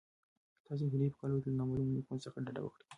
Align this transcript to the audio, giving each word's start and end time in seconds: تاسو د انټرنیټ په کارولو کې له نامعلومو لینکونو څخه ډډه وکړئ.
تاسو 0.65 0.81
د 0.83 0.85
انټرنیټ 0.85 1.13
په 1.13 1.19
کارولو 1.21 1.41
کې 1.43 1.49
له 1.51 1.57
نامعلومو 1.59 1.95
لینکونو 1.95 2.23
څخه 2.25 2.37
ډډه 2.45 2.61
وکړئ. 2.63 2.85